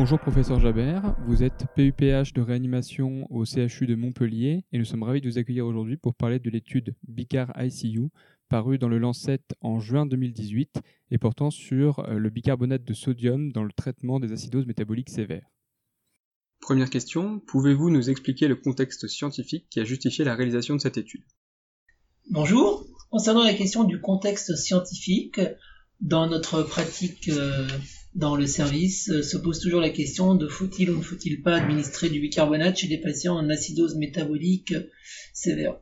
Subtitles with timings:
[0.00, 5.02] Bonjour professeur Jabert, vous êtes PUPH de réanimation au CHU de Montpellier et nous sommes
[5.02, 8.10] ravis de vous accueillir aujourd'hui pour parler de l'étude BICAR ICU
[8.48, 13.50] parue dans le Lancet en juin 2018 et portant sur euh, le bicarbonate de sodium
[13.50, 15.50] dans le traitement des acidoses métaboliques sévères.
[16.60, 20.96] Première question, pouvez-vous nous expliquer le contexte scientifique qui a justifié la réalisation de cette
[20.96, 21.24] étude?
[22.30, 25.40] Bonjour, concernant la question du contexte scientifique,
[26.00, 27.66] dans notre pratique euh,
[28.14, 31.56] dans le service euh, se pose toujours la question de faut-il ou ne faut-il pas
[31.56, 34.74] administrer du bicarbonate chez des patients en acidose métabolique
[35.32, 35.78] sévère.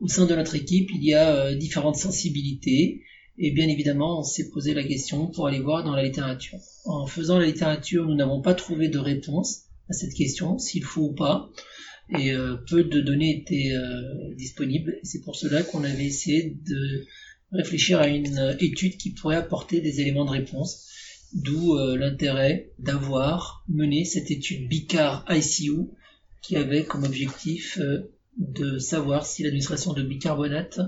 [0.00, 3.02] Au sein de notre équipe, il y a euh, différentes sensibilités
[3.38, 6.58] et bien évidemment, on s'est posé la question pour aller voir dans la littérature.
[6.84, 11.02] En faisant la littérature, nous n'avons pas trouvé de réponse à cette question, s'il faut
[11.02, 11.48] ou pas,
[12.18, 13.72] et euh, peu de données étaient
[14.36, 14.98] disponibles.
[15.04, 17.06] C'est pour cela qu'on avait essayé de
[17.52, 20.88] réfléchir à une étude qui pourrait apporter des éléments de réponse
[21.34, 25.90] D'où euh, l'intérêt d'avoir mené cette étude BICAR ICU
[26.40, 30.80] qui avait comme objectif euh, de savoir si l'administration de bicarbonate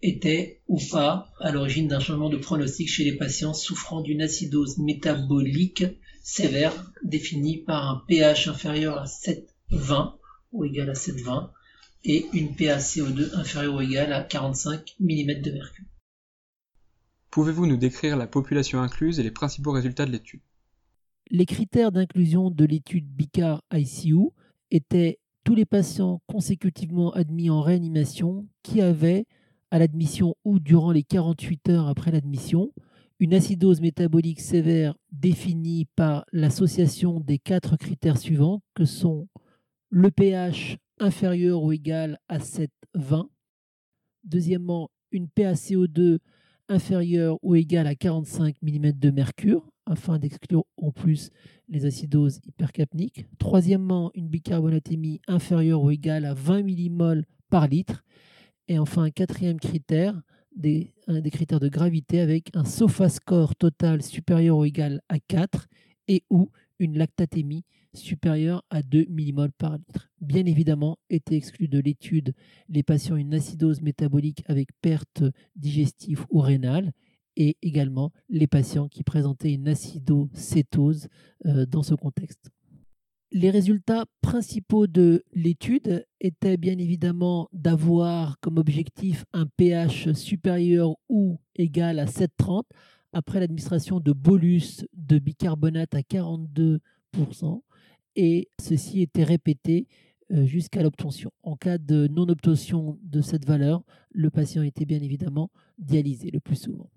[0.00, 4.78] était ou pas à l'origine d'un changement de pronostic chez les patients souffrant d'une acidose
[4.78, 5.84] métabolique
[6.22, 10.12] sévère définie par un pH inférieur à 7,20
[10.52, 11.48] ou égal à 7,20
[12.04, 15.84] et une PaCO2 inférieure ou égale à 45 mm de mercure.
[17.38, 20.40] Pouvez-vous nous décrire la population incluse et les principaux résultats de l'étude?
[21.30, 24.30] Les critères d'inclusion de l'étude BICAR ICU
[24.72, 29.24] étaient tous les patients consécutivement admis en réanimation qui avaient,
[29.70, 32.72] à l'admission ou durant les 48 heures après l'admission,
[33.20, 39.28] une acidose métabolique sévère définie par l'association des quatre critères suivants que sont
[39.90, 43.28] le pH inférieur ou égal à 7,20,
[44.24, 46.18] deuxièmement une PaCO2
[46.68, 51.30] inférieur ou égal à 45 mm de mercure, afin d'exclure en plus
[51.68, 53.26] les acidoses hypercapniques.
[53.38, 58.04] Troisièmement, une bicarbonatémie inférieure ou égale à 20 mmol par litre.
[58.68, 60.20] Et enfin, un quatrième critère,
[61.06, 65.68] un des critères de gravité avec un SOFA score total supérieur ou égal à 4
[66.08, 67.64] et ou une lactatémie
[67.98, 70.10] supérieure à 2 mmol par litre.
[70.20, 72.34] Bien évidemment, étaient exclus de l'étude
[72.68, 75.22] les patients une acidose métabolique avec perte
[75.56, 76.92] digestive ou rénale
[77.36, 81.08] et également les patients qui présentaient une acidocétose
[81.46, 82.50] euh, dans ce contexte.
[83.30, 91.38] Les résultats principaux de l'étude étaient bien évidemment d'avoir comme objectif un pH supérieur ou
[91.54, 92.62] égal à 7,30
[93.12, 96.80] après l'administration de bolus de bicarbonate à 42%,
[98.18, 99.86] et ceci était répété
[100.32, 101.30] euh, jusqu'à l'obtention.
[101.44, 106.56] En cas de non-obtention de cette valeur, le patient était bien évidemment dialysé le plus
[106.56, 106.90] souvent.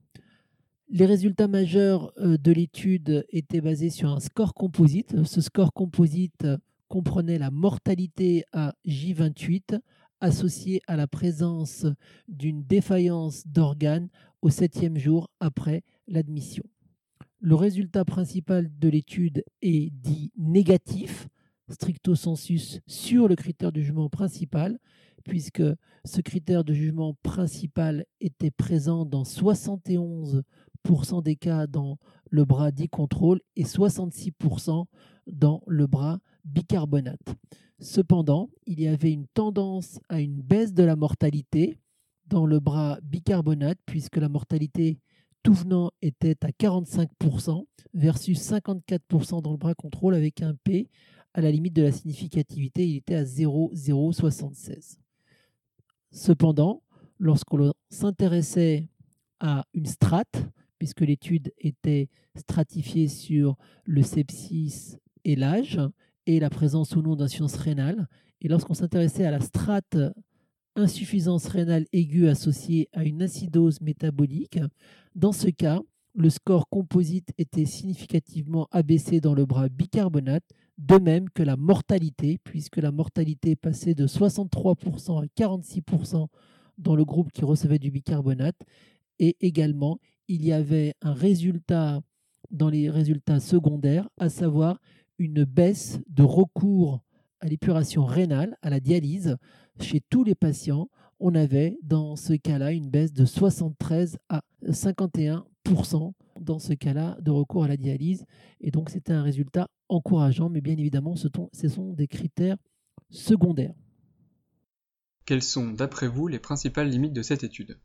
[0.90, 5.24] Les résultats majeurs euh, de l'étude étaient basés sur un score composite.
[5.24, 6.48] Ce score composite
[6.88, 9.80] comprenait la mortalité à J28
[10.22, 11.86] associée à la présence
[12.28, 14.10] d'une défaillance d'organes
[14.42, 16.64] au septième jour après l'admission.
[17.44, 21.28] Le résultat principal de l'étude est dit négatif,
[21.72, 24.78] stricto sensus, sur le critère de jugement principal,
[25.26, 25.64] puisque
[26.06, 30.44] ce critère de jugement principal était présent dans 71%
[31.24, 31.98] des cas dans
[32.30, 34.86] le bras dit contrôle et 66%
[35.26, 37.36] dans le bras bicarbonate.
[37.80, 41.80] Cependant, il y avait une tendance à une baisse de la mortalité
[42.28, 45.00] dans le bras bicarbonate, puisque la mortalité
[45.44, 50.90] tout venant était à 45% versus 54% dans le bras contrôle avec un P
[51.34, 55.00] à la limite de la significativité, il était à 0,076.
[56.12, 56.84] Cependant,
[57.20, 58.90] lorsqu'on s'intéressait
[59.40, 60.46] à une strate,
[60.78, 65.80] puisque l'étude était stratifiée sur le sepsis et l'âge,
[66.26, 68.08] et la présence ou non d'insuffisance rénale,
[68.42, 69.98] et lorsqu'on s'intéressait à la strate
[70.82, 74.60] insuffisance rénale aiguë associée à une acidose métabolique.
[75.16, 75.82] Dans ce cas,
[76.14, 80.44] le score composite était significativement abaissé dans le bras bicarbonate,
[80.78, 86.28] de même que la mortalité, puisque la mortalité passait de 63% à 46%
[86.78, 88.60] dans le groupe qui recevait du bicarbonate.
[89.20, 92.02] Et également, il y avait un résultat
[92.50, 94.80] dans les résultats secondaires, à savoir
[95.18, 97.02] une baisse de recours
[97.40, 99.38] à l'épuration rénale, à la dialyse,
[99.80, 100.90] chez tous les patients,
[101.20, 107.32] on avait dans ce cas-là une baisse de 73 à 51% dans ce cas-là de
[107.32, 108.26] recours à la dialyse.
[108.60, 112.58] Et donc c'était un résultat encourageant, mais bien évidemment, ce sont des critères
[113.10, 113.76] secondaires.
[115.26, 117.80] Quelles sont, d'après vous, les principales limites de cette étude?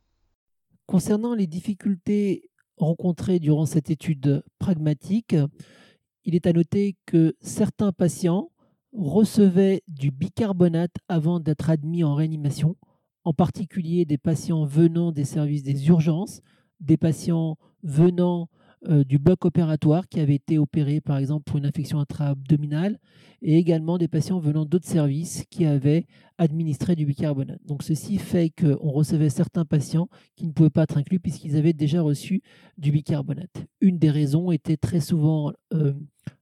[0.87, 5.35] Concernant les difficultés rencontrées durant cette étude pragmatique,
[6.25, 8.51] il est à noter que certains patients
[8.93, 12.75] recevaient du bicarbonate avant d'être admis en réanimation,
[13.23, 16.41] en particulier des patients venant des services des urgences,
[16.79, 18.49] des patients venant
[18.87, 22.99] euh, du bloc opératoire qui avaient été opérés par exemple pour une infection intra-abdominale
[23.41, 26.05] et également des patients venant d'autres services qui avaient
[26.37, 27.59] administré du bicarbonate.
[27.65, 31.73] Donc ceci fait qu'on recevait certains patients qui ne pouvaient pas être inclus puisqu'ils avaient
[31.73, 32.43] déjà reçu
[32.77, 33.65] du bicarbonate.
[33.81, 35.93] Une des raisons était très souvent euh,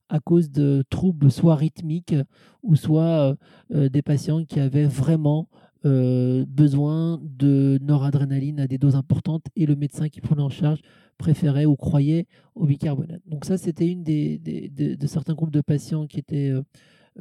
[0.10, 2.16] à cause de troubles soit rythmiques
[2.64, 3.36] ou soit
[3.74, 5.48] euh, des patients qui avaient vraiment
[5.84, 10.80] besoin de noradrénaline à des doses importantes et le médecin qui prenait en charge
[11.18, 13.22] préférait ou croyait au bicarbonate.
[13.28, 16.62] Donc ça, c'était une des, de, certains groupes de patients qui étaient euh,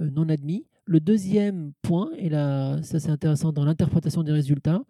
[0.00, 0.66] euh, non admis.
[0.86, 4.82] Le deuxième point, et là, ça c'est intéressant dans l'interprétation des résultats,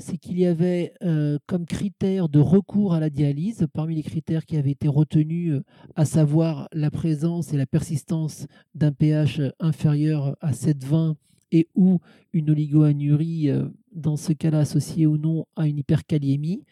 [0.00, 4.44] c'est qu'il y avait euh, comme critère de recours à la dialyse, parmi les critères
[4.44, 5.60] qui avaient été retenus,
[5.94, 11.14] à savoir la présence et la persistance d'un pH inférieur à 7,20
[11.52, 12.00] et ou
[12.32, 13.50] une oligoanurie,
[13.92, 16.64] dans ce cas-là associée ou non à une hyperkaliémie,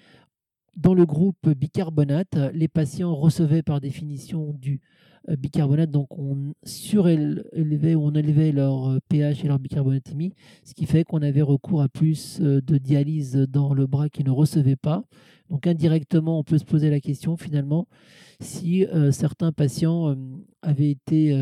[0.79, 4.81] dans le groupe bicarbonate, les patients recevaient par définition du
[5.29, 10.35] euh, bicarbonate, donc on surélevait ou on élevait leur pH et leur bicarbonatémie,
[10.65, 14.23] ce qui fait qu'on avait recours à plus euh, de dialyse dans le bras qui
[14.23, 15.05] ne recevait pas.
[15.51, 17.89] Donc indirectement, on peut se poser la question finalement
[18.41, 20.15] si euh, certains patients
[20.63, 21.37] avaient été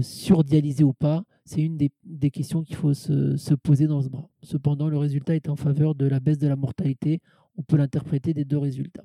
[0.00, 1.24] surdialysés ou pas.
[1.44, 4.30] C'est une des, questions qu'il faut se, se, poser dans ce bras.
[4.42, 7.20] Cependant, le résultat est en faveur de la baisse de la mortalité
[7.56, 9.04] on peut l'interpréter des deux résultats.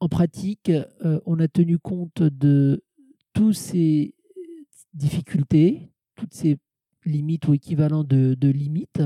[0.00, 2.82] En pratique, euh, on a tenu compte de
[3.34, 4.14] toutes ces
[4.94, 6.58] difficultés, toutes ces
[7.04, 9.02] limites ou équivalents de, limites,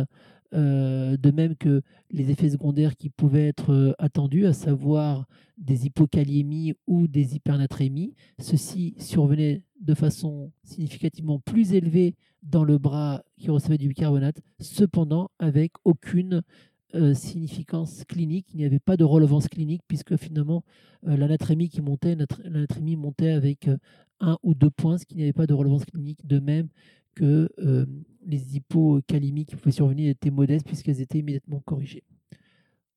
[0.55, 5.27] euh, de même que les effets secondaires qui pouvaient être euh, attendus, à savoir
[5.59, 8.15] des hypokaliémies ou des hypernatrémies.
[8.39, 15.31] Ceci survenait de façon significativement plus élevée dans le bras qui recevait du bicarbonate, cependant
[15.39, 16.43] avec aucune
[16.97, 20.65] euh, significance clinique, il n'y avait pas de relevance clinique puisque finalement
[21.07, 23.77] euh, l'anatrémie qui montait, l'anatrémie montait avec euh,
[24.21, 26.69] un ou deux points, ce qui n'avait pas de relevance clinique, de même
[27.15, 27.49] que
[28.27, 32.05] les hypokalimies qui pouvaient survenir étaient modestes puisqu'elles étaient immédiatement corrigées.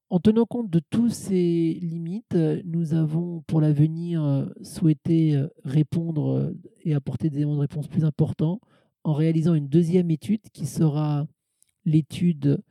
[0.10, 6.54] En tenant compte de toutes ces limites, nous avons pour l'avenir souhaité répondre
[6.84, 8.60] et apporter des éléments de réponse plus importants
[9.06, 11.26] en réalisant une deuxième étude qui sera
[11.86, 12.62] l'étude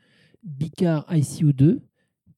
[0.42, 1.80] Bicar ICU2,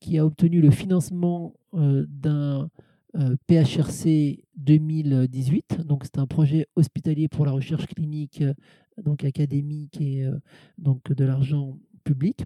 [0.01, 2.71] qui a obtenu le financement euh, d'un
[3.17, 5.83] euh, PHRC 2018.
[5.87, 8.55] Donc, c'est un projet hospitalier pour la recherche clinique, euh,
[9.03, 10.27] donc académique et
[10.77, 12.45] donc de l'argent public.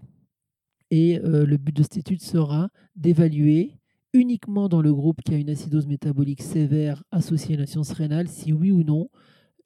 [0.89, 3.73] Et le but de cette étude sera d'évaluer
[4.13, 8.29] uniquement dans le groupe qui a une acidose métabolique sévère associée à une science rénale
[8.29, 9.09] si oui ou non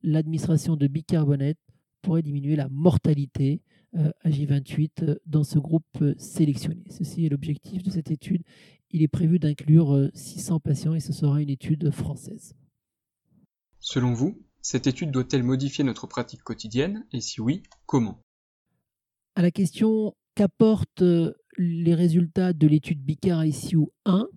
[0.02, 1.58] l'administration de bicarbonate
[2.02, 3.62] pourrait diminuer la mortalité
[3.96, 6.84] euh, AJ28 euh, dans ce groupe euh, sélectionné.
[6.92, 8.44] Ceci est l'objectif de cette étude.
[8.92, 12.56] Il est prévu d'inclure 600 patients et ce sera une étude française.
[13.80, 18.24] Selon vous, cette étude doit-elle modifier notre pratique quotidienne et si oui, comment?
[19.36, 21.04] À la question qu'apportent
[21.58, 24.28] les résultats de l'étude BICAR ICU 1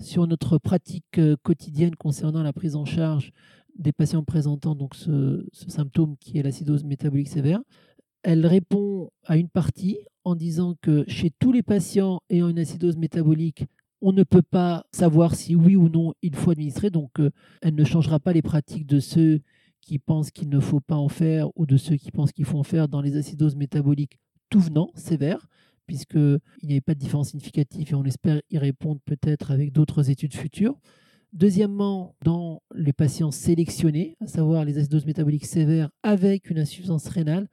[0.00, 3.32] sur notre pratique quotidienne concernant la prise en charge
[3.78, 7.60] des patients présentant donc ce, ce symptôme qui est l'acidose métabolique sévère,
[8.22, 12.96] elle répond à une partie en disant que chez tous les patients ayant une acidose
[12.96, 13.64] métabolique,
[14.02, 16.90] on ne peut pas savoir si oui ou non il faut administrer.
[16.90, 17.30] Donc, euh,
[17.62, 19.40] elle ne changera pas les pratiques de ceux
[19.80, 22.58] qui pensent qu'il ne faut pas en faire ou de ceux qui pensent qu'il faut
[22.58, 24.18] en faire dans les acidoses métaboliques
[24.50, 25.46] tout venant, sévères,
[25.86, 30.10] puisqu'il n'y avait pas de différence significative et on espère y répondre peut-être avec d'autres
[30.10, 30.78] études futures.
[31.32, 37.48] Deuxièmement, dans les patients sélectionnés, à savoir les acidoses métaboliques sévères avec une insuffisance rénale,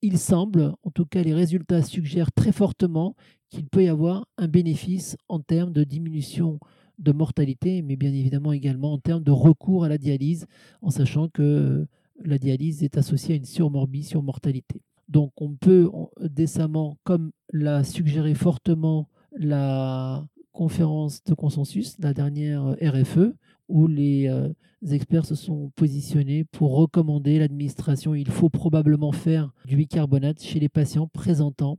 [0.00, 3.16] il semble, en tout cas les résultats suggèrent très fortement
[3.50, 6.58] qu'il peut y avoir un bénéfice en termes de diminution
[6.98, 10.46] de mortalité, mais bien évidemment également en termes de recours à la dialyse,
[10.80, 11.86] en sachant que
[12.24, 14.80] la dialyse est associée à une surmorbie, surmortalité.
[15.08, 20.26] Donc on peut décemment, comme l'a suggéré fortement la
[20.58, 23.32] conférence de consensus, la dernière RFE,
[23.68, 24.48] où les euh,
[24.90, 28.16] experts se sont positionnés pour recommander l'administration.
[28.16, 31.78] Il faut probablement faire du bicarbonate chez les patients présentant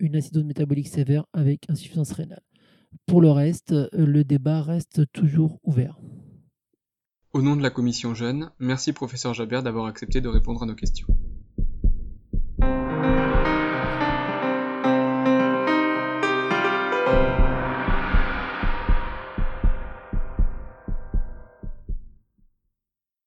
[0.00, 2.42] une acidose métabolique sévère avec insuffisance rénale.
[3.06, 6.00] Pour le reste, euh, le débat reste toujours ouvert.
[7.32, 10.74] Au nom de la commission jeune, merci professeur Jabert d'avoir accepté de répondre à nos
[10.74, 11.06] questions.